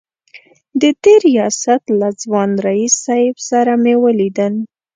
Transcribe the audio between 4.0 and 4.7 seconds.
ولیدل.